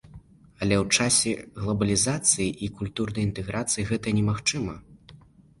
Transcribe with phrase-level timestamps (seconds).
[0.65, 1.33] Але ў часе
[1.65, 4.75] глабалізацыі і культурнай інтэграцыі гэта немагчыма.